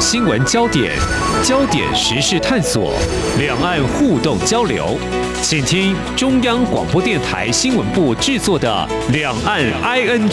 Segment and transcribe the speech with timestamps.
[0.00, 0.96] 新闻焦点，
[1.44, 2.94] 焦点时事探索，
[3.38, 4.96] 两岸互动交流，
[5.42, 10.30] 请听中央广播电台新闻部制作的《两岸 ING》。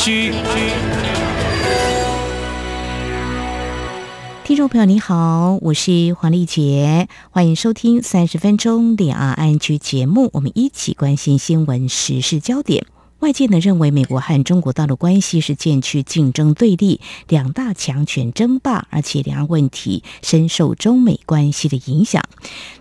[4.45, 12.85] 听众朋友你好，我是黄丽杰，欢迎收听三十分钟两岸 ING 节目，我们一起关心新闻时事焦点。
[13.19, 22.23] 外界呢认为，美国和中国大陆关系是渐趋竞争对立，两大强权争霸，而且两岸问题深受中美关系的影响。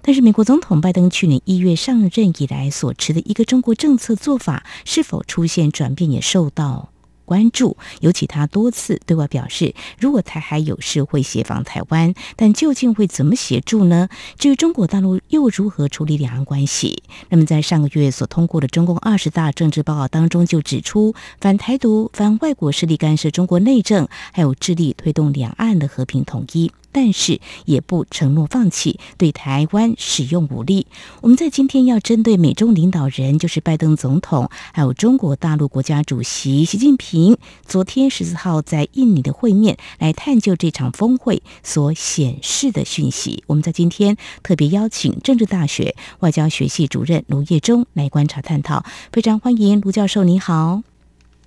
[0.02, 6.91] 但是，美国总统拜登去年一月上任以来所持的一个中国政策做法是否出现转变，也受到
[7.27, 14.09] 关注，尤其他多次对外表示，如果台海有事会协防台湾，但究竟会怎么协助呢？
[14.39, 17.02] 至于中国大陆又如何处理两岸关系？
[17.29, 26.71] 那么在上个月所通过的中共二十大政治报告当中，就指出反台独、反外国势力干涉中国内政，还有致力推动两岸的和平统一。
[26.96, 30.87] 但是也不承诺放弃对台湾使用武力。
[31.21, 43.45] 我们在今天要针对美中领导人，就是拜登总统，还有中国大陆国家主席习近平，昨天十四号在印尼的会面，来探究这场峰会所显示的讯息。
[43.46, 50.96] 我们在今天特别邀请政治大学外交学系主任卢业中来观察探讨，非常欢迎卢教授，你好。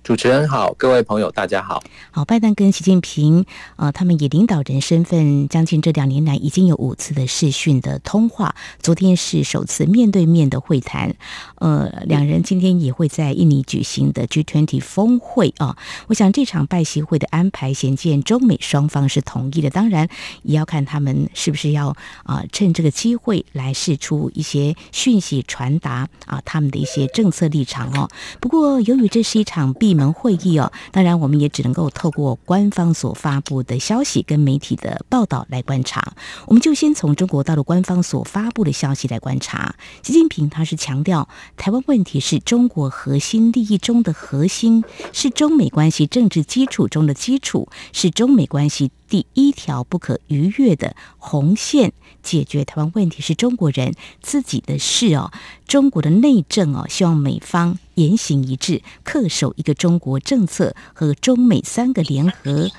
[0.02, 1.82] 主持人好，各位朋友大家好。
[2.10, 3.44] 好，拜登跟习近平，
[3.76, 11.14] 呃，他们以领导人身份，将近这两年来已经有五次的视讯的通话，昨天是首次面对面的会谈。
[11.56, 15.76] 呃，两人今天也会在印尼举行的 G20 峰会啊。
[16.06, 19.68] 我想这场拜习会的安排，显见中美双方是同意的。
[19.68, 20.08] 当然，
[20.42, 28.08] 也要看他们是不是要啊、趁这个机会来释出一些讯息，传达啊他们的一些政策立场哦。
[28.40, 36.14] 不过，由于这是一场闭门会议哦，当然我们也只能够透过官方所发布的消息跟媒体的报道来观察。
[36.46, 39.74] 我们就先从中国大陆官方所发布的消息来观察。
[40.04, 51.92] 习近平他是强调，台湾问题是中国核心利益中的核心，是中美关系政治基础中的基础，是中美关系第一条不可逾越的红线。
[52.22, 55.32] 解决台湾问题是中国人自己的事哦，
[55.66, 62.70] 中国的内政哦，希望美方言行一致，恪守一个中国政策和中美三个联合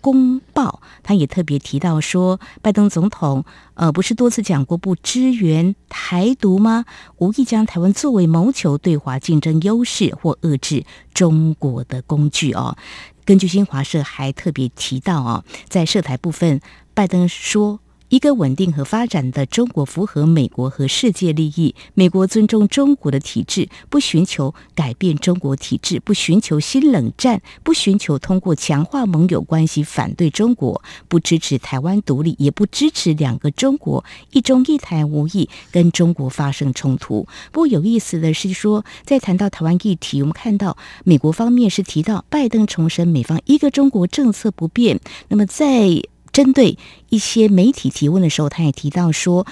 [0.00, 0.80] 公报。
[1.04, 3.44] 他也特别提到说，拜登总统
[3.74, 6.84] 呃，不是多次讲过不支援台独吗？
[7.18, 10.84] 无意将台湾作为谋求对华竞争优势或遏制
[11.14, 12.76] 中国的工具哦。
[13.24, 16.60] 根据新华社还特别提到啊，在涉台部分，
[16.94, 17.80] 拜登说。
[18.12, 21.74] 一个稳定和发展的中国符合美国和世界利益。
[21.94, 37.26] 美国尊重中国的体制，不寻求改变中国体制，不寻求新冷战，不寻求通过强化盟友关系反对中国，不支持台湾独立，也不支持两个中国、一中一台无意跟中国发生冲突。
[37.50, 45.00] 不过有意思的是说，在谈到台湾议题，我们看到美国方面是提到拜登重申美方一个中国政策不变。
[45.28, 46.78] 那么在针对
[47.10, 49.46] 一些媒体提问的时候，他也提到说，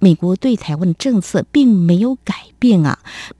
[0.00, 2.98] 美国对台湾的政策并没有改变啊，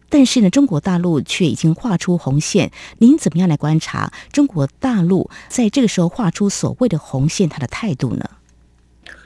[0.08, 2.70] 但是呢，中国大陆却已经画出红线。
[2.98, 8.24] 您怎么样来观察中国大陆在这个时候画出所谓的红线，他的态度呢？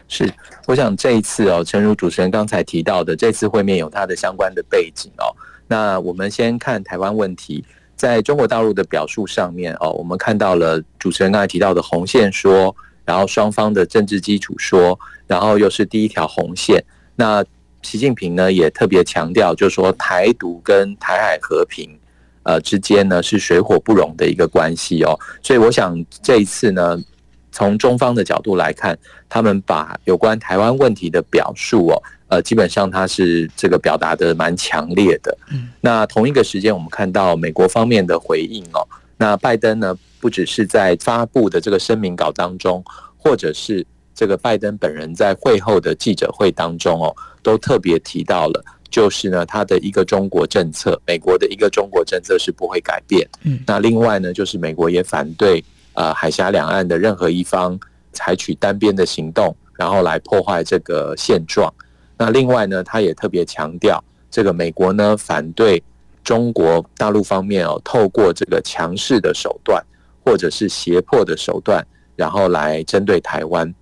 [0.09, 0.33] 是，
[0.67, 5.29] 我想这一次哦，诚如主持人刚才提到的，这次会面有它的相关的背景哦。
[5.67, 7.63] 那我们先看台湾问题，
[7.95, 12.75] 在中国大陆的表述上面哦，我们看到了主持人刚才提到的红线说。
[13.09, 16.85] 然后双方的政治基础说，然后又是第一条红线。
[17.17, 17.43] 那
[17.81, 21.99] 习近平呢也特别强调，就是说台独跟台海和平
[22.43, 25.19] 呃之间呢是水火不容的一个关系哦。
[25.43, 27.03] 所以我想这一次呢，
[27.51, 35.35] 从中方的角度来看，他们把有关台湾问题的表述哦，呃，基本上他是这个表达的蛮强烈的。
[35.51, 35.71] 嗯。
[35.81, 38.87] 那同一个时间，我们看到美国方面的回应哦。
[39.19, 42.83] 那拜登呢，不只是在发布的这个声明稿当中，
[43.17, 43.85] 或者是
[44.15, 53.29] 这个拜登本人在会后的记者会当中哦，都特别提到了，就是呢，他的一个中国政策，美国的一个中国政策是不会改变。
[53.43, 55.63] 嗯，那另外呢，就是美国也反对
[55.95, 57.79] 呃海峡两岸的任何一方
[58.13, 61.73] 采取单边的行动，然后来破坏这个现状。
[62.17, 65.83] 那另外呢，他也特别强调，这个美国呢反对。
[66.29, 69.83] 中国大陆方面哦，透过这个强势的手段，
[70.23, 71.83] 或者是胁迫的手段，
[72.17, 73.75] 然后来针对台湾。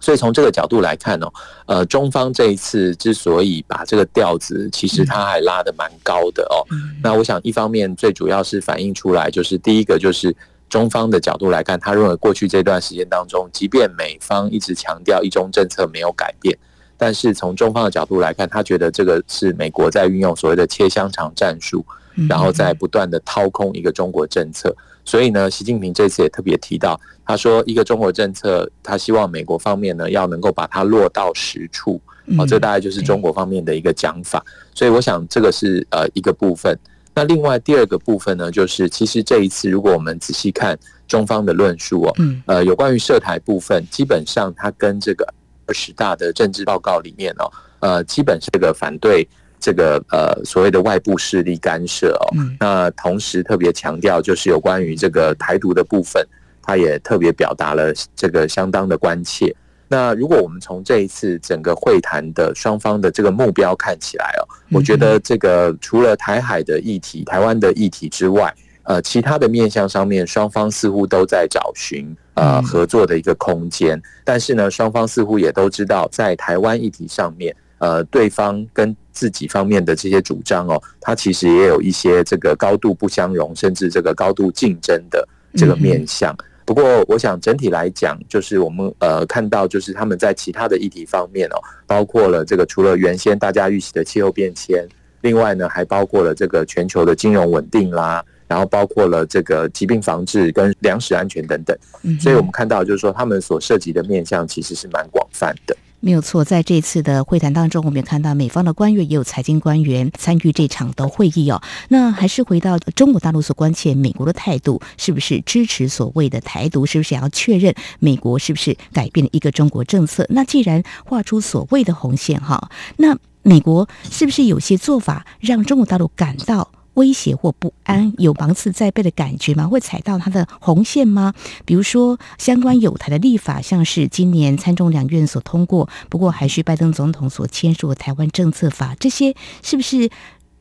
[0.00, 1.32] 所以从这个角度来看哦，
[1.66, 6.62] 呃，中方这一次之所以把这个调子，其实他还拉得蛮高的哦。
[7.02, 10.32] 那我想一方面最主要是反映出来，就是第一个就是
[10.68, 16.56] 中方的角度来看，他认为过去这段时间当中，即便美方一直强调一中政策没有改变，
[16.98, 21.82] 但是从中方的角度来看，他觉得这个是美国在运用所谓的切香肠战术，
[22.28, 24.76] 然后在不断的掏空一个中国政策。
[25.04, 31.98] 所以呢，习近平这次也特别提到，他说一个中国政策，他希望美国方面呢要能够把它落到实处。
[32.36, 34.44] 哦，这大概就是中国方面的一个讲法。
[34.74, 36.78] 所以我想这个是呃一个部分。
[37.14, 45.26] 那另外第二个部分呢，就是其实这一次如果我们仔细看中方的论述哦，嗯，呃，有关于涉台部分，基本上它跟这个
[45.68, 49.28] 二十大的政治报告里面哦，呃，基本是这个反对
[49.60, 52.26] 这个呃所谓的外部势力干涉哦，
[52.58, 56.26] 那同时特别强调就是有关于这个台独的部分，
[56.62, 59.54] 他也特别表达了这个相当的关切。
[59.90, 68.54] 那如果我们从这一次整个会谈的双方的这个目标看起来哦，我觉得这个除了台海的议题、台湾的议题之外，
[68.84, 74.00] 呃，其他的面向上面，双方似乎都在找寻呃合作的一个空间。
[74.24, 86.36] 但是呢，双方似乎也都知道，在台湾议题上面，呃，对方跟自己方面的这些主张哦，它其实也有一些这个高度不相容，甚至这个高度竞争的这个面向。
[86.64, 91.56] 不过，我想整体来讲，就是我们呃看到，就是他们在其他的议题方面哦，
[91.86, 94.86] 包括了这个除了原先大家预期的气候变迁，
[95.22, 101.76] 另外呢还包括了这个全球的金融稳定啦，然后包括了这个疾病防治跟粮食安全等等。
[102.18, 105.76] 所以我们看到就是说，他们所涉及的面向其实是蛮广泛的。
[106.00, 111.60] 没有错，在这次的会谈当中，我们也看到美方的官员也有财经官员参与这场的会议哦。
[111.88, 116.86] 那还是回到中国大陆所关切美国的态度，是不是支持所谓的台独？
[116.86, 120.24] 是不是要确认美国是不是改变了一个中国政策？
[120.28, 126.70] 那既然画出所谓的红线哈，那美国是不是有些做法让中国大陆感到？
[126.98, 129.68] 威胁或不安，有芒刺在背的感觉吗？
[129.68, 131.32] 会踩到他的红线吗？
[131.64, 140.10] 比如说，相关有台的立法，像是今年参众两院所通过，不过还需拜登总统所签署的台湾政策法，这些是不是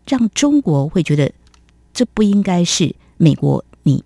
[0.07, 1.31] 让中国会觉得
[1.92, 4.04] 这不应该是美国你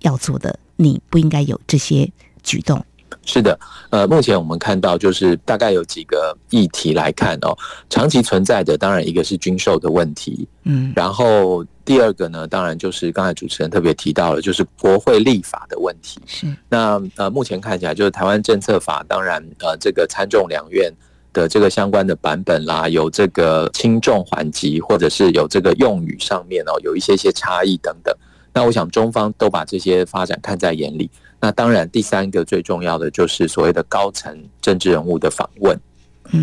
[0.00, 0.58] 要做的？
[0.76, 2.12] 你不应该有这些
[2.42, 2.84] 举动？
[3.26, 3.58] 是的，
[3.90, 7.56] 呃，目前我们看到就是大概有几个议题来看哦，
[7.90, 16.20] 长期存在的当然一个是军售的问题，嗯，然后第二个呢，当然就是刚才主持人特别提到了，就是国会立法的问题。
[16.26, 20.92] 是，那呃，目前看起来就是台湾政策法，当然呃，这个参众两院
[21.32, 28.14] 的这个相关的版本啦，有这个轻重缓急，或者是有这个用语上面哦，有一些些差异等等。
[28.52, 31.10] 那我想中方都把这些发展看在眼里。
[31.40, 35.78] 那当然，第三个最重要的就是所谓的高层政治人物的访问。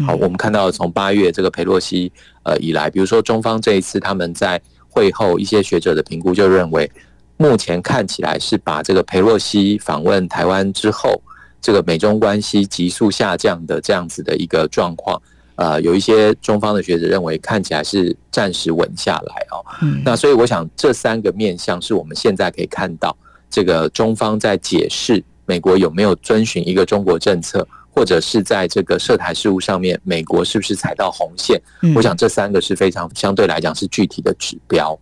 [0.05, 2.11] 好，我们看到从八月这个佩洛西
[2.43, 4.59] 呃以来，比如说中方这一次他们在
[4.97, 6.89] 会后一些学者的评估就认为，
[7.37, 11.21] 目前看起来是把这个佩洛西访问台湾之后，
[11.61, 15.21] 这个美中关系急速下降的这样子的一个状况。
[15.55, 19.61] 呃，有一些中方的学者认为看起来是暂时稳下来哦。
[20.03, 23.15] 那所以我想这三个面向是我们现在可以看到。
[23.49, 27.65] 这个中方在解释美国有没有遵循一个中国政策，
[27.97, 31.59] 或者是在这个涉台事务上面，美国是不是踩到红线？
[31.95, 34.95] 我想这三个是非常相对来讲是具体的指标。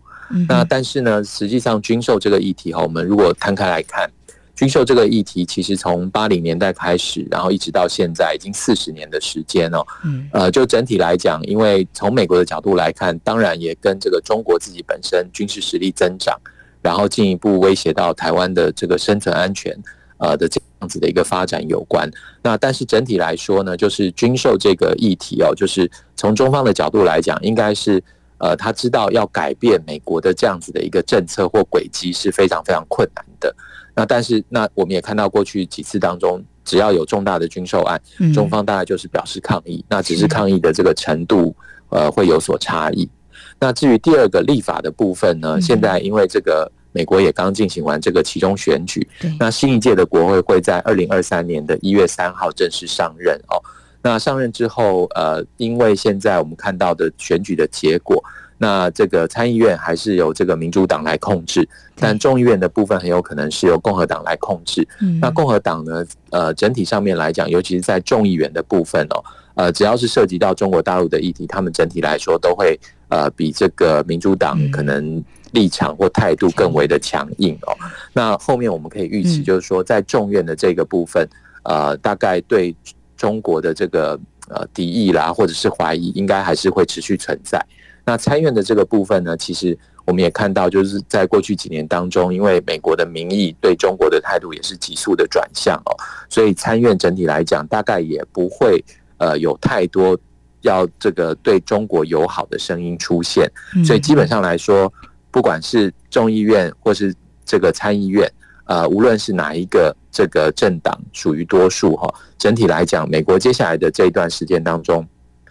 [0.48, 4.10] 那但是呢，实际上军售这个议题哈，我们如果摊开来看，
[4.56, 9.86] 军售这个议题其实从八零年代开始，然后一直到现在已经四十年的时间哦。
[10.32, 16.40] 呃，就整体来讲，因为从美国的角度来看，当然也跟这个中国自己本身军事实力增长。
[16.82, 19.76] 然后进一步威胁到台湾的这个生存安全，
[20.18, 22.10] 呃的这样子的一个发展有关。
[22.44, 28.04] 那但是整体来说呢，就是军售这个议题哦，就是从中方的角度来讲，应该是
[28.38, 33.56] 呃他知道要改变美国的这样子的一个政策或轨迹是非常非常困难的。
[33.96, 38.02] 那但是那我们也看到过去几次当中，只要有重大的军售案，
[38.34, 41.56] 中方大概就是表示抗议，那只是抗议的这个程度
[41.90, 43.10] 呃会有所差异。
[43.58, 49.06] 那至于第二个立法的部分呢，现在因为这个美国也刚进行完这个其中选举，
[49.38, 53.60] 那新一届的国会会在二零二三年的一月三号正式上任哦。
[54.02, 58.24] 那上任之后，呃，因为现在我们看到的选举的结果，
[58.58, 64.88] 那这个参议院还是由这个民主党来控制，但众议院的部分很有可能是由共和党来控制。
[65.20, 69.22] 那共和党呢，呃，整体上面来讲，尤其是在众议员的部分哦，
[69.56, 72.80] 呃，只要是涉及到中国大陆的议题，他们整体来说都会。
[73.08, 75.24] 呃，比这个民主党可能
[75.56, 77.72] 立场或态度更为的强硬哦。
[78.14, 81.28] 那后面我们可以预期，就是说，在众院的这个部分，
[81.64, 82.76] 呃，大概对
[83.16, 84.20] 中国的这个
[84.50, 87.60] 呃敌意啦，或者是怀疑，应该还是会持续存在。
[88.06, 95.92] 那参院的这个部分呢，其实我们也看到，就是在过去几年当中，因为美国的民意对中国的态度也是急速的转向哦，
[96.30, 98.84] 所以参院整体来讲，大概也不会
[99.18, 100.16] 呃有太多
[100.62, 103.52] 要这个对中国友好的声音出现。
[103.84, 104.92] 所以基本上来说，
[105.36, 107.14] 不管是众议院或是
[107.44, 108.32] 这个参议院，
[108.68, 115.06] 呃，无论是哪一个这个政党属于多数哈，整体来讲，美国接下来的这一段时间当中。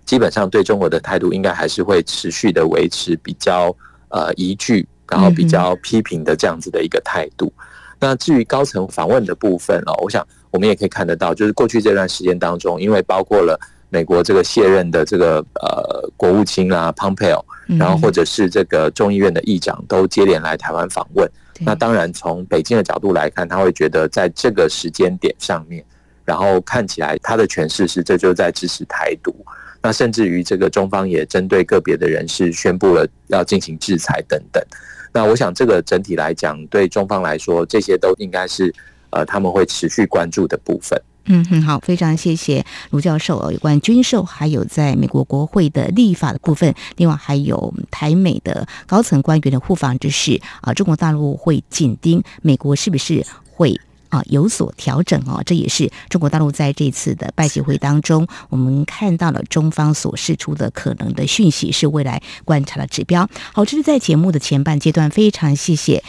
[0.06, 3.76] 基本上对中国的态度应该还是会持续的维持比较
[4.08, 7.52] 呃疑惧，然后比较批评的这样子的一个态度。
[8.00, 13.60] 那至于高层访问的部分哦，我想我们也可以看得到，就是过去这段时间当中，因为包括了
[13.90, 21.28] 美国这个卸任的这个呃国务卿啦，Pompeo，然后或者是这个众议院的议长都接连来台湾访问。
[21.60, 25.84] 那当然从北京的角度来看，他会觉得在这个时间点上面，
[26.24, 29.34] 然后看起来他的诠释是这就是在支持台独。
[29.80, 34.62] 那甚至于这个中方也针对个别的人士宣布了要进行制裁等等。
[35.12, 38.74] 那我想这个整体来讲，对中方来说，这些都应该是
[39.10, 41.00] 呃他们会持续关注的部分。
[41.26, 53.80] 嗯哼，好，非常谢谢卢教授有关军售还有在美国国会的立法的部分，另外还有台美的高层官员的互访之事啊，中国大陆会紧盯美国是不是会。
[54.10, 63.28] 啊，有所调整哦，这也是中国大陆在这次的拜习会当中，我们看到了中方所释出的可能的讯息，是未来观察的指标。
[63.52, 66.04] 好，这是在节目的前半阶段，非常谢谢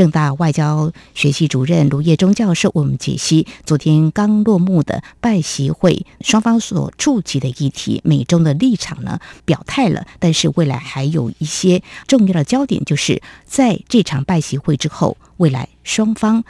[0.00, 16.42] 政大外交学系主任卢业中教授为我们解析昨天刚落幕的拜习会，双方所触及的议题，美中的立场呢表态了，但是未来还有一些重要的焦点，就是在这场拜习会之后，未来双方。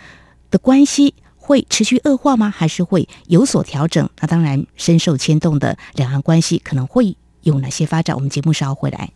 [0.52, 2.54] 的关系会持续恶化吗？
[2.56, 4.08] 还是会有所调整？
[4.20, 8.14] 那当然，深受牵动的两岸关系可能会有哪些发展？
[8.14, 9.10] 我们节目稍后回来。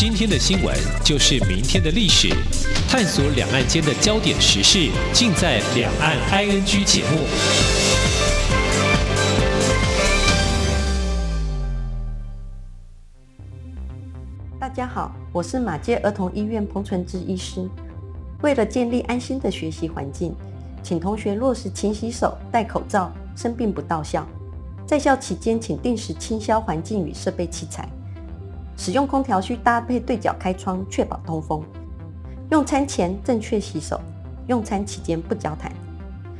[0.00, 0.72] 今天的新闻
[1.04, 2.28] 就是明天的历史，
[2.88, 7.18] 探索两岸间的焦点时事，尽在《两岸 ING》节目。
[14.60, 17.68] 大家好，我是马街儿童医院彭纯之医师。
[18.42, 20.32] 为了建立安心的学习环境，
[20.80, 24.24] 请同学落实勤洗手、戴口罩，生病不到校。
[24.86, 27.88] 在校期间，请定时清消环境与设备器材。
[28.78, 31.62] 使用空调需搭配对角开窗，确保通风。
[32.50, 34.00] 用餐前正确洗手，
[34.46, 35.70] 用餐期间不交谈。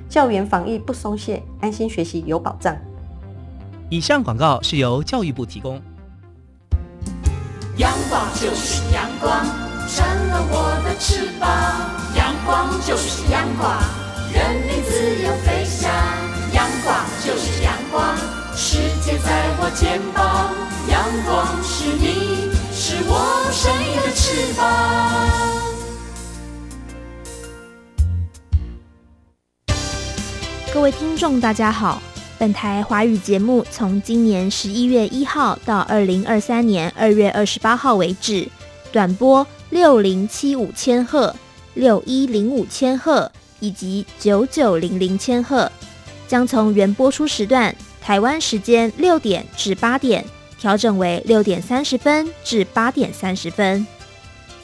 [0.08, 2.74] 校园防疫不松懈，安心学习有保障。
[3.90, 5.82] 以上广告是由教育部提供。
[7.76, 9.44] 阳光就是阳光，
[9.88, 11.48] 成了我的翅膀。
[12.16, 13.76] 阳光就是阳光，
[14.32, 15.90] 人民自由飞翔。
[16.54, 17.57] 阳光就是阳光，
[18.78, 20.54] 世界在我肩膀。
[20.88, 24.62] 阳光是你，是我生命的翅膀。
[30.72, 32.00] 各位听众，大家好。
[32.38, 38.48] 本台华语节目从今年十一月一号到二零二三年二月二十八号为止，
[38.92, 41.34] 短波六零七五千赫、
[41.74, 45.68] 六一零五千赫以及九九零零千赫，
[46.28, 47.74] 将从原播出时段
[48.08, 50.24] 台湾时间六点至八点
[50.58, 53.86] 调整为六点三十分至八点三十分，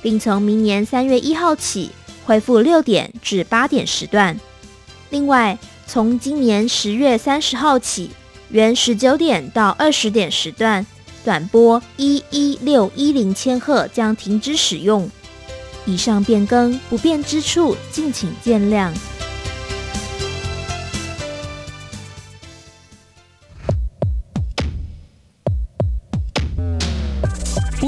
[0.00, 1.90] 并从明年三月一号起
[2.24, 4.40] 恢复六点至八点时段。
[5.10, 8.08] 另外，从今年十月三十号起，
[8.48, 10.86] 原十九点到二十点时段，
[11.22, 15.06] 短波一一六一零千赫将停止使用。
[15.84, 18.90] 以上变更不便之处，敬请见谅。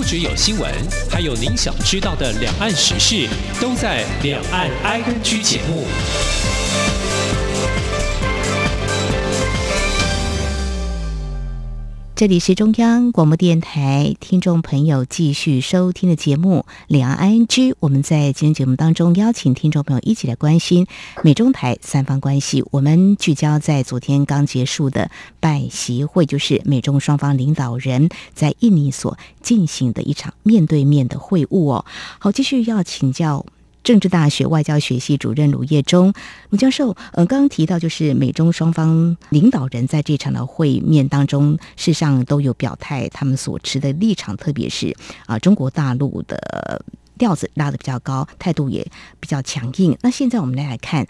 [0.07, 0.73] 只有新闻，
[1.11, 3.29] 还有您想知道的两岸时事，
[3.61, 5.85] 都在《两岸 ING》节目。
[12.17, 17.47] 这里是中央广播电台听众朋友继续收听的节目《两岸 ING》。
[17.79, 20.87] 我们在今天节目当中邀请听众朋友一起来关心
[21.23, 22.65] 美中台三方关系。
[22.71, 31.85] 我们聚焦在昨天刚结束的拜习会，就是美中双方领导人在印尼所进行的一场面对面的会晤哦。
[32.19, 33.45] 好，继续要请教。
[33.87, 36.13] 政治大学外交学系主任鲁业中
[36.51, 44.93] 卢教授，嗯，刚刚提到就是美中双方领导人在这场的会面当中，事实上都有表态他们所持的立场，特别是
[45.27, 46.83] 啊、中国大陆的
[47.19, 48.87] 调子拉得比较高，态度也
[49.21, 49.97] 比较强硬。
[50.03, 51.07] 那现在我们来看，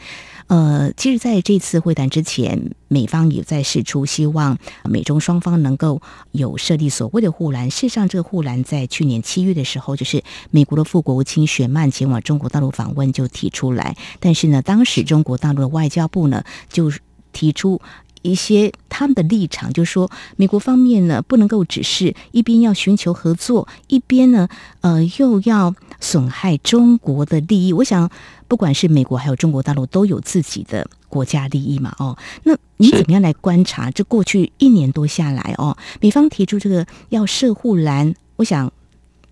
[0.47, 6.01] 呃，其实在这次会谈之前，美方也在释出希望美中双方能够
[6.33, 7.71] 有设立所谓的护栏。
[7.71, 16.93] 事实上，这个护栏在去年七月的时候，就是美国的副国务卿雪曼前往中国大陆访问就提出来，但是呢，当时中国大陆的外交部呢就
[17.33, 17.81] 提出。
[18.26, 24.49] 一些他们的立场，就是说，美国方面呢不能够只是一边要寻求合作，一边呢，
[24.80, 27.73] 呃，又要损害中国的利益。
[27.73, 28.11] 我想，
[28.49, 31.95] 不管是美国还有中国大陆，都有自己的国家利益嘛。
[31.99, 38.73] 哦，那你怎么样来观察这过去一年多下来哦，美方提出这个要设护栏，我想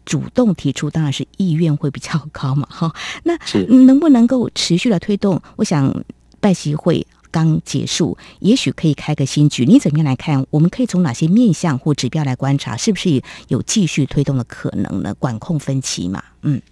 [0.05, 2.69] 主动提出当然是意愿会比较高嘛。
[2.71, 3.37] 哈、哦，那
[3.85, 5.41] 能不能够持续的推动？
[5.57, 6.05] 我想
[6.41, 7.07] 拜习会。
[7.35, 9.65] 刚结束，也许可以开个新局。
[9.65, 10.47] 你怎么样来看？
[10.51, 15.13] 我们可以从哪些面向或指标来观察，是不是有继续推动的可能呢？
[15.19, 16.23] 管控分歧嘛？
[16.43, 16.63] 嗯，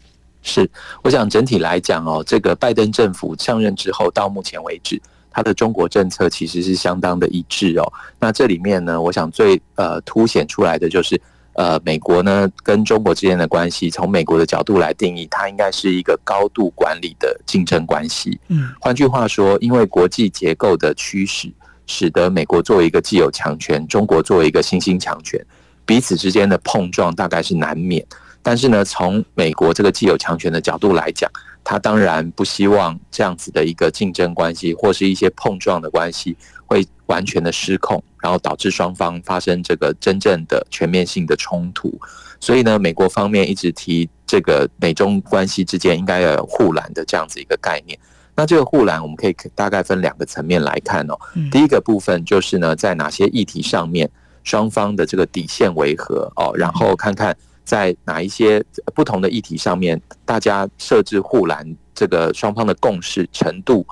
[0.41, 0.71] 是。
[1.03, 5.03] 我想整体来讲哦，这个拜登政府上任之后到目前为止，
[5.33, 7.93] 他的中国政策其实是相当的一致哦。
[8.21, 11.21] 那这里面呢，我想最呃凸显出来的就是。
[11.55, 18.41] 呃，美国呢跟中国之间的关系，从美国的角度来定义，它应该是一个高度管理的竞争关系。
[18.49, 21.53] 嗯，换句话说，因为国际结构的驱使，
[21.87, 25.45] 使得美国作为一个既有强权，中国作为一个新兴强权，
[25.85, 28.05] 彼此之间的碰撞大概是难免。
[28.43, 31.31] 但是呢，从美国这个既有强权的角度来讲，
[31.63, 41.97] 他当然不希望这样子的一个竞争关系，或是一些碰撞的关系会完全的失控，然后导致双方发生这个真正的全面性的冲突。
[42.41, 47.97] 所以呢，美国方面一直提这个美中关系之间应该要有护栏的这样子一个概念。
[48.35, 51.15] 那这个护栏我们可以大概分两个层面来看哦。
[51.53, 54.11] 第一个部分就是呢，在哪些议题上面
[54.43, 57.37] 双方的这个底线为何哦，然后看看。
[57.65, 58.63] 在哪一些
[58.95, 63.87] 不同的议题上面，大家设置护栏，这个双方的共识程度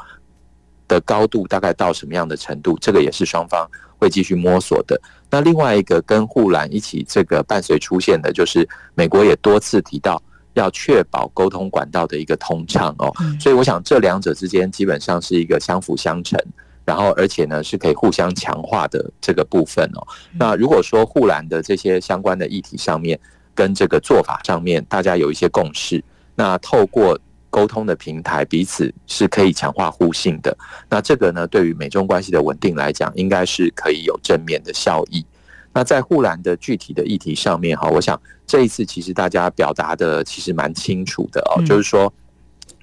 [0.89, 2.77] 的高度大概到什么样的程度？
[2.81, 5.01] 这个也是双方会继续摸索的。
[5.31, 10.21] 那另外一个跟护栏一起这个伴随出现的，就是美国也多次提到
[10.55, 13.13] 要确保沟通管道的一个通畅哦。
[13.39, 16.37] 所以我想这两者之间基本上是一个相辅相成，
[16.85, 20.05] 然后而且呢是可以互相强化的这个部分哦。
[20.37, 23.19] 那如果说护栏的这些相关的议题上面，
[23.55, 26.03] 跟这个做法上面，大家有一些共识。
[26.35, 27.19] 那透过
[27.51, 30.57] 沟通的平台，彼此是可以强化互信的。
[30.89, 35.25] 那这个呢，对于美中关系的稳定来讲，应该是可以有正面的效益。
[35.73, 42.13] 那在护栏的具体的议题上面，哈，我想这一次其实大家表达的其实蛮清楚的哦，就是说，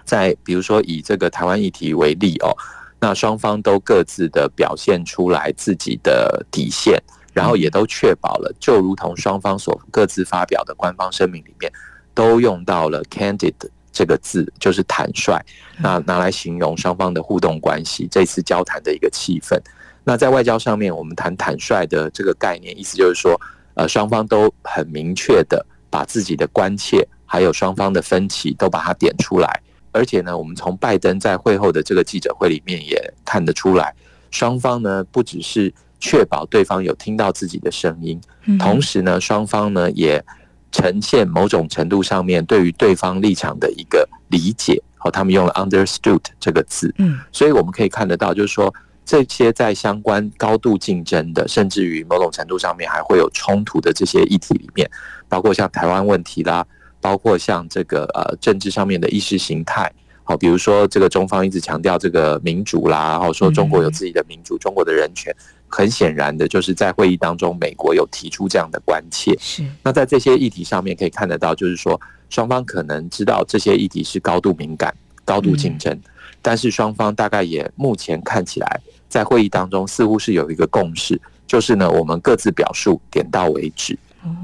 [0.05, 2.55] 在比如说以这个台湾议题为例哦，
[2.99, 7.01] 那双方都各自的表现出来自己的底线。
[7.37, 11.71] 然后也都确保了，就如同双方所各自发表的官方声明里面，
[12.15, 13.53] 都用到了 “candid”
[13.91, 15.39] 这个字，就是坦率。
[15.77, 19.55] 那拿来形容双方的互动关系，这次交谈的一个气氛。
[20.03, 23.39] 那在外交上面，我们谈坦率的这个概念，意思就是说，
[23.75, 29.61] 呃，双方都很明确的把自己的关切，还有双方的分歧，都把它点出来。
[29.91, 33.93] 而且呢，我们从拜登在会后的这个记者会里面也看得出来，
[34.31, 35.71] 双方呢不只是。
[35.99, 38.19] 确保对方有听到自己的声音，
[38.59, 40.23] 同时呢，双方呢也
[40.71, 44.81] 呈现某种程度上面对于对方立场的一个理解。
[44.99, 48.73] 好，他们用了 “understood” 这个字，嗯，所以我们可以看得到，就是说
[49.05, 54.89] 这些在相关高度竞争的，甚至于某种程度上面还会有冲突的这些议题里面，
[55.29, 56.65] 包括像台湾问题啦，
[56.99, 59.91] 包括像这个呃政治上面的意识形态。
[60.23, 65.33] 好，比如说这个中方一直强调这个民主啦，然后说中国有自己的民主，中国的人权。
[65.67, 69.35] 很显然的，就是在会议当中，美国有提出这样的关切。
[69.39, 69.63] 是。
[69.83, 71.99] 那在这些议题上面可以看得到，就是说
[72.29, 75.99] 双方可能知道这些议题是高度敏感、高度竞争，
[76.41, 83.97] 但是双方大概也目前看起来在会议当中似乎是有一个共识，就是呢，我们各自表述，点到为止。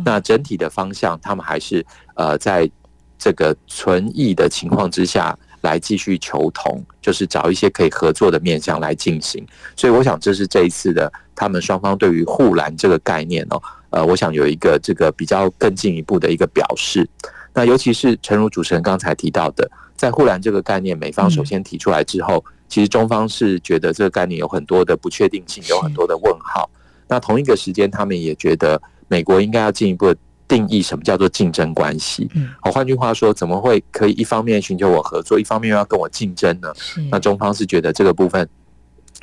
[0.06, 2.70] 那整体的方向，他们还是呃，在
[3.18, 5.38] 这个存疑的情况之下。
[5.64, 9.46] 来继续求同，就是找一些可以合作的面向来进行。
[9.76, 17.10] 所以，我想这是这一次的他们双方对于护栏这个概念哦，呃，我想有一个这个比较更进一步的一个表示。
[17.54, 26.70] 那尤其是诚如主持人刚才提到的，在护栏这个概念，美方首先提出来之后，其实中方是觉得这个概念有很多的不确定性，有很多的问号。
[27.08, 30.14] 那同一个时间，他们也觉得美国应该要进一步。
[30.48, 32.30] 定义什么叫做竞争关系？
[32.36, 36.72] 嗯，好，换句话说，怎么会可以一方面寻求我合作，一方面又要跟我竞争呢？
[37.10, 38.48] 那中方是觉得这个部分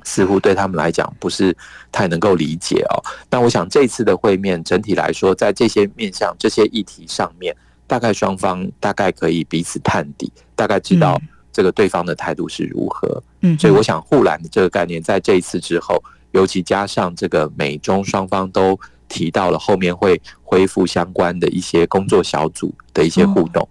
[0.05, 1.57] 似乎对他们来讲不是
[1.93, 3.03] 太能够理解哦。
[3.29, 7.55] 但我想这次的会面整体来说，在这些面向、这些议题上面，
[7.87, 11.21] 大概双方大概可以彼此探底，大概知道
[11.53, 13.23] 这个对方的态度是如何。
[13.43, 16.03] 嗯，所以我想护栏的这个概念在这一次之后，
[16.33, 18.79] 尤其加上这个美中双方都
[19.11, 23.69] 提到了后面会恢复相关的一些工作小组的一些互动，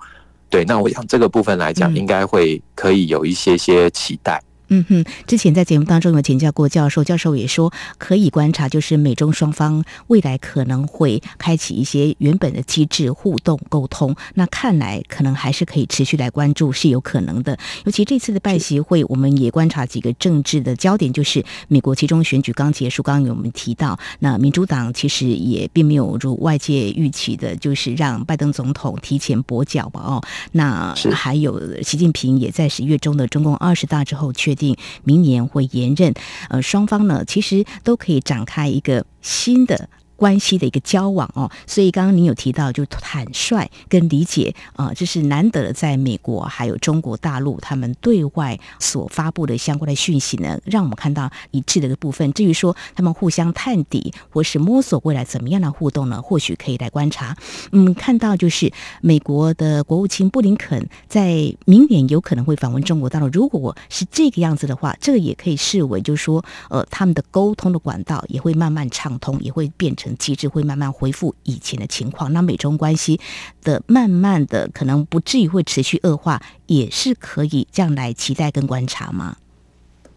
[0.49, 4.39] 对，那我想这个部分来讲，应该会可以有一些些期待。
[4.69, 14.15] 嗯哼，之前在节目当中有请教过教授，教授也说可以观察，就是美中双方未来可能会开启一些原本的机制互动沟通。
[14.35, 17.57] 那看来可能还是可以持续来关注，是有可能的。
[17.85, 30.01] 尤其这次的拜习会，我们也观察几个政治的焦点，就是美国其中选举刚结束，刚刚有我们提到，那民主党其实也并没有如外界预期的，就是让拜登总统提前跛脚吧？
[30.01, 36.13] 哦，那还有习近平也在十月中的中共二十大之后确定明年会延任，
[36.49, 39.89] 呃，双方呢其实都可以展开一个新的。
[40.19, 52.33] 关系的一个交往哦，所以刚刚您有提到，就坦率跟理解啊，这是难得的，在美国还有中国大陆他们对外所发布的相关的讯息呢，让我们看到一致的一个部分。
[52.33, 57.37] 至于说他们互相探底或是摸索未来怎么样的互动呢，或许可以来观察。
[57.71, 58.69] 嗯，看到就是
[59.01, 70.08] 美国的国务卿布林肯在明年有可能会访问中国大陆，如果是这个样子的话，这个也可以视为就是说，呃，他们的沟通的管道也会慢慢畅通，也会变成。
[70.17, 73.19] 机制会慢慢恢复以前的情况，那美中关系
[73.63, 79.35] 的慢慢的可能不至于会持续恶化，也是可以这样来期待跟观察吗？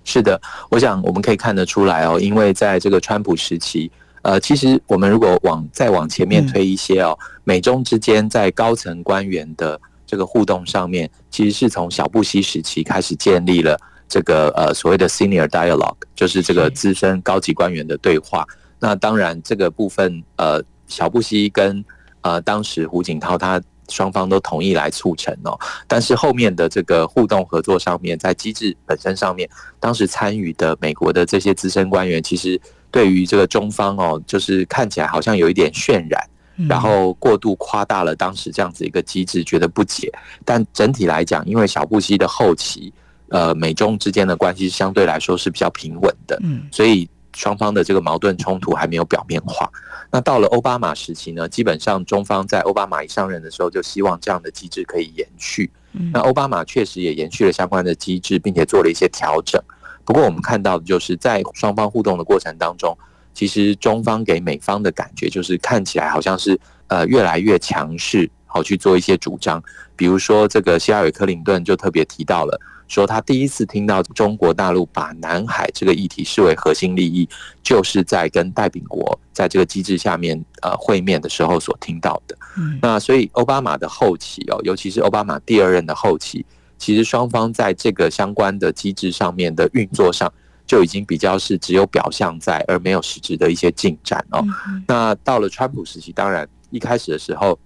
[0.05, 3.89] 是的，我想我们可以看得出来哦，因为在这个川普时期，
[4.23, 13.79] 呃，其实我们如果往再往前面推一些哦，嗯、美中之间在高层官员的这个互动上面，其实是从小布希时期开始建立了
[14.09, 18.45] 这个呃所谓的 senior dialogue，就是这个资深高级官员的对话。
[18.85, 21.85] 那当然，这个部分，呃，小布希跟
[22.23, 25.57] 呃当时胡锦涛他双方都同意来促成哦。
[25.87, 36.21] 但是后面的这个互动合作上面，在机制本身上面，当时参与的美国的这些资深官员，其实对于这个中方哦，就是看起来好像有一点渲染，
[36.69, 40.13] 然后过度夸大了当时这样子一个机制，觉得不解。
[40.45, 42.93] 但整体来讲，因为小布希的后期，
[43.29, 47.09] 呃，美中之间的关系相对来说是比较平稳的，嗯，所以。
[47.35, 49.71] 双方的这个矛盾冲突还没有表面化。
[50.11, 55.71] 那到了奥巴马时期呢，基本上中方在奥巴马一上任的时候就希望这样的机制可以延续。
[56.13, 59.63] 那奥巴马确实也延续了相关的机制，并且做了一些调整。
[60.05, 62.97] 不过我们看到的就是在双方互动的过程当中，
[63.35, 69.63] 其实中方给美方的感觉就是看起来好像是呃越来越强势，好去做一些主张。
[69.97, 72.61] 比如说这个希拉里·克林顿就特别提到了。
[72.93, 77.27] 说他第一次听到中国大陆把南海这个议题视为核心利益，
[77.63, 82.37] 就是在跟戴秉国在这个机制下面呃会面的时候所听到的。
[82.83, 86.45] 那所以奥巴马的后期哦，尤其是奥巴马第二任的后期，
[86.77, 90.31] 其实双方在这个相关的机制上面的运作上，
[90.67, 94.45] 就已经比较是只有表象在，而没有实质的一些进展哦。
[94.87, 97.59] 那到了川普时期，当然一开始的时候。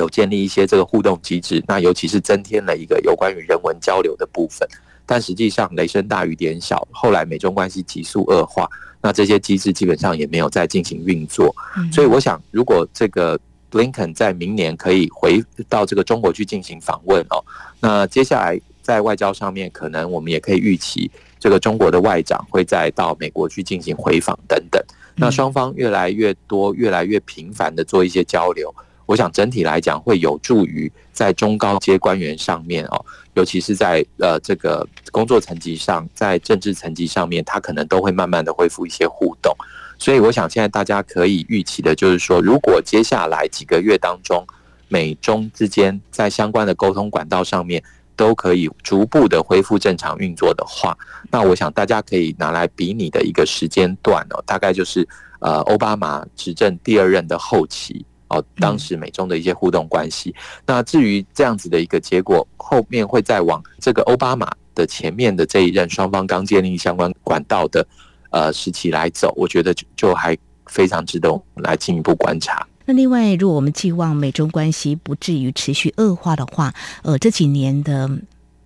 [0.00, 4.66] 有建立一些这个互动机制，那尤其是增添了一个有关于人文交流的部分。
[5.06, 8.68] 但实际上雷声大雨点小，后来美中关系急速恶化，
[9.02, 11.54] 那这些机制基本上也没有再进行运作。
[11.92, 17.44] 所以我想，如果这个布林肯在明年可以回到这个中国去进行访问哦，
[17.80, 21.10] 那接下来在外交上面，可能我们也可以预期
[21.40, 24.80] 这个中国的外长会再到美国去进行回访等等。
[25.16, 28.72] 那双方越来越多、越来越频繁的做一些交流。
[29.10, 39.52] 我想整体来讲会有助于在中高阶官员上面哦，尤其是在呃这个工作层级上，在政治层级上面，他可能都会慢慢的恢复一些互动。
[39.98, 44.46] 所以我想现在大家可以预期的就是说，如果接下来几个月当中，
[44.86, 47.82] 美中之间在相关的沟通管道上面
[48.14, 50.96] 都可以逐步的恢复正常运作的话，
[51.32, 55.04] 那我想大家可以拿来比拟的一个时间段哦，大概就是
[55.40, 58.06] 呃奥巴马执政第二任的后期。
[58.30, 60.34] 哦，当时美中的一些互动关系。
[60.64, 67.86] 那至于这样子的一个结果，后面会再往这个奥巴马的前面的这一任双方刚建立相关管道的
[68.30, 72.66] 呃时期来走，我觉得就就还非常值得我们来进一步观察。
[72.86, 78.10] 那另外，如果我们寄望美中关系不至于持续恶化的话，呃，这几年的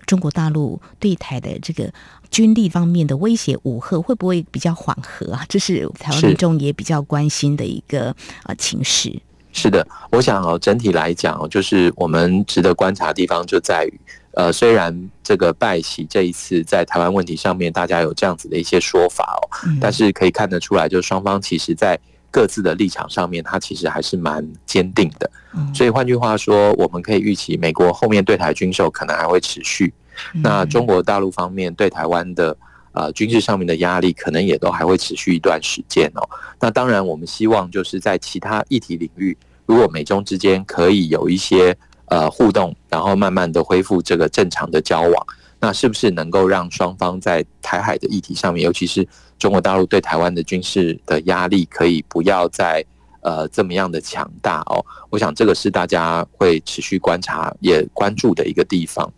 [0.07, 1.93] 中国大陆对台的这个
[2.31, 5.45] 军力方面的威胁武吓，会不会比较缓和啊？
[5.49, 9.21] 这是台湾民众也比较关心的一个呃情势。
[9.55, 14.01] 是的，我想哦，整体来讲哦，就是我们值得观察的地方就在于，
[14.33, 19.43] 呃，虽然这个拜习这一次在台湾问题上面大家有这样子的一些说法哦，
[19.81, 21.99] 但是可以看得出来，就是双方其实在
[22.33, 25.31] 各自的立场上面，它其实还是蛮坚定的。
[25.73, 29.95] 所以换句话说，我们可以预期美国后面对台军售可能还会持续。
[30.43, 32.57] 那中国大陆方面对台湾的
[32.95, 36.27] 呃军事上面的压力，可能也都还会持续一段时间哦。
[36.59, 41.77] 那当然，我们希望就是在其他议题领域，如果美中之间可以有一些
[42.07, 45.27] 呃互动，然后慢慢的恢复这个正常的交往，
[45.61, 49.07] 那是不是能够让双方在台海的议题上面，尤其是
[49.39, 52.85] 中国大陆对台湾的军事的压力，可以不要再
[53.23, 54.85] 呃这么样的强大哦？
[55.11, 59.13] 我想这个是大家会持续观察也关注的一个地方。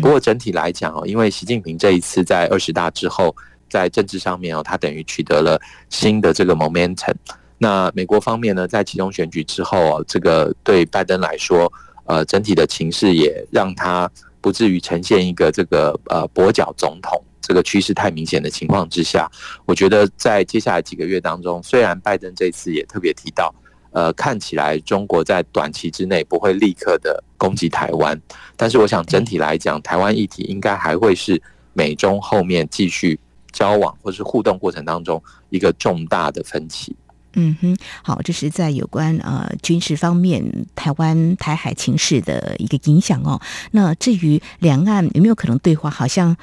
[0.00, 3.34] 不过整体来讲哦，因为习近平这一次在二十大之后，
[3.68, 7.14] 在政治上面哦，他等于取得了新的这个 momentum。
[7.58, 11.72] 那美国方面呢，在其中选举之后哦，这个对拜登来说，
[12.04, 19.30] 呃，整体的情势也让他不至于呈现一个这个呃跛脚总统这个趋势太明显的情况之下。
[19.66, 23.54] 我觉得在接下来几个月当中，虽然拜登这次也特别提到。
[23.92, 28.20] 呃，看起来中国在短期之内不会立刻的攻击台湾，
[28.56, 31.40] 但是我想整体来讲，台湾议题应该还会是
[31.72, 33.18] 美中后面继续
[33.52, 36.94] 交往或是互动过程当中一个重大的分歧。
[37.34, 43.40] 嗯哼，好，这是在有关呃军事方面台湾台海情势的一个影响哦。
[43.72, 46.36] 那至于两岸有没有可能对话，好像。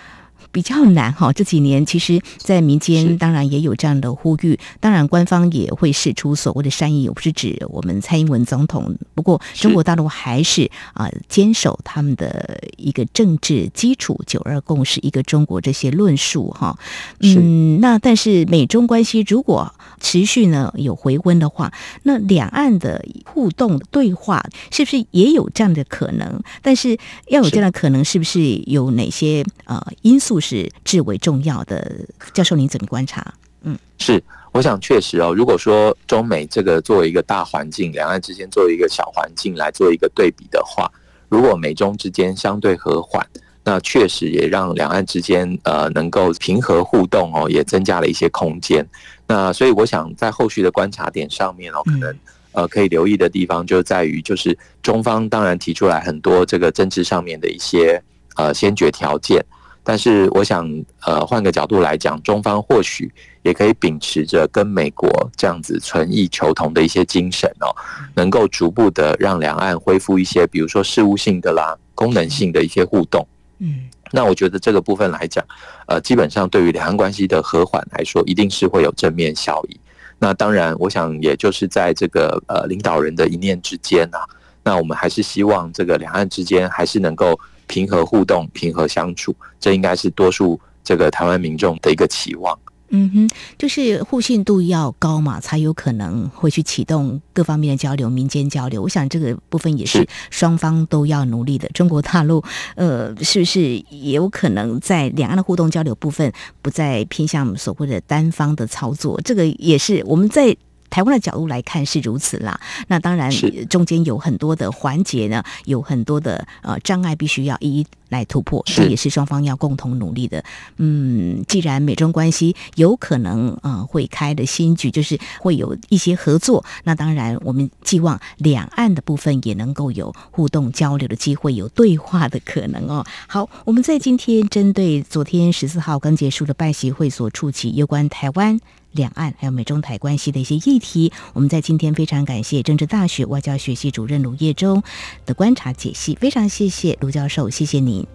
[0.52, 8.96] 比较难哈，这几年其实，在民间当然也有这样的呼吁，当然官方也会释出所谓的善意，我不是指我们蔡英文总统。
[9.14, 16.78] 不过中国大陆还是啊坚守他们的一个政治基础“九二共识”、“一个中国”这些论述哈。
[17.20, 26.42] 嗯，那但是美中关系如果持续呢有回温的话，那两岸的互动对话是不是也有这样的可能？
[26.62, 30.37] 但是要有这样的可能，是不是有哪些呃因素？
[30.40, 33.34] 是至为重要的，教授，您怎么观察？
[33.64, 35.34] 嗯，是，我想确实哦。
[35.36, 40.90] 如果说中美这个作为一个大环境，两岸之间作为一个小环境来做一个对比的话，
[41.28, 43.26] 如果美中之间相对和缓，
[43.64, 48.88] 那确实也让两岸之间呃能够平和互动哦，也增加了一些空间。
[49.26, 52.16] 那所以我想在后续的观察点上面哦，可能
[52.54, 58.02] 呃可以留意的地方就在于，就是中方当然提出来很多这个政治上面的一些
[58.36, 59.44] 呃先决条件。
[59.90, 60.70] 但是我想，
[61.06, 63.10] 呃，换个角度来讲，中方或许
[63.42, 67.72] 也可以秉持着跟美国这样子存异求同的一些精神哦，
[68.14, 73.26] 能够逐步的让两岸恢复一些，比如说事务性的啦、功能性的一些互动。
[73.60, 75.42] 嗯，那我觉得这个部分来讲，
[75.88, 79.80] 呃，基本上对于两岸关系的和缓来说，一定是会有正面效益。
[80.20, 84.20] 那当然，我想也就是在这个呃领导人的一念之间啊，
[84.66, 87.40] 那我们还是希望这个两岸之间还是能够。
[87.68, 92.58] 平和互动，平和相处，这应该是多数这个台湾民众的一个期望。
[92.90, 98.82] 嗯哼，就是互信度要高嘛，才有可能会去启动各方面的交流、民间交流。
[98.82, 101.68] 我想这个部分也是双方都要努力的。
[101.74, 102.42] 中国大陆，
[102.78, 109.20] 呃，是不是也有可能在两岸的互动交流部分，不再偏向所谓的单方的操作？
[109.22, 110.56] 这个也是我们在。
[110.90, 113.30] 台湾的角度来看是如此啦，那当然
[113.70, 120.44] 中间有很多的环节呢，有很多的呃障碍，必须要一一来突破，这也是双方要共同努力的。
[120.78, 133.06] 嗯，既然美中关系有可能呃会开的新局，就是会有一些合作，那当然我们寄望两岸的部分也能够有互动交流的机会，有对话的可能哦。
[133.28, 138.60] 好，我们在今天针对昨天十四号刚结束的拜习会所触及有关台湾。
[138.92, 144.82] 两岸还有美中台关系的一些议题，我们在今天非常感谢政治大学外交学系主任卢业中
[145.26, 148.06] 的观察解析，非常谢谢卢教授，谢谢您，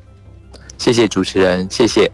[0.79, 2.11] 谢谢主持人，谢谢。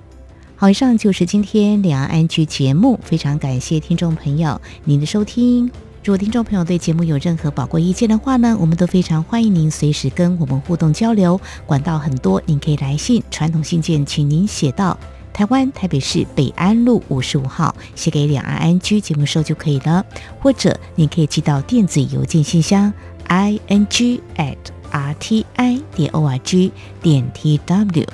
[0.57, 5.71] 好，以上就是今天两岸 ING 节目，非常感谢听众朋友您的收听。
[6.05, 14.99] 如果听众朋友对节目有任何宝贵意见的话呢，我们都非常欢迎您随时跟我们互动交流，管道很多，您可以来信，传统信件，请您写到。
[15.38, 20.05] 台湾台北市北安路五十五号，写给两岸安居节目收就可以了，
[20.40, 22.92] 或者你可以寄到电子邮件信箱
[23.29, 24.57] i n g at
[24.90, 28.05] r t i 点 o r g 点 t w。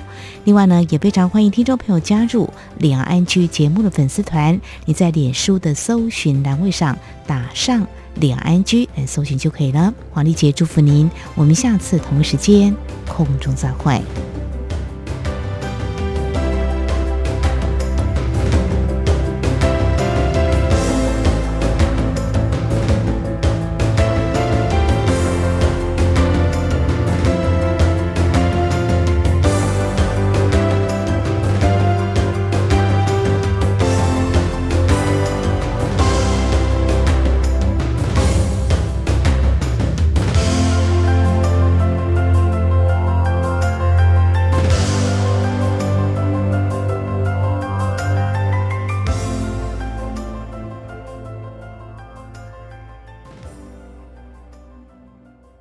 [0.43, 7.87] 另外呢，也非常欢迎听众朋友加入两岸安居节目的粉丝团，你在脸书的搜寻栏位上打上
[8.19, 9.91] 两岸安居来搜寻就可以了。
[10.11, 12.71] 黄丽杰祝福您，我们下次同时间
[13.07, 13.99] 空中再会。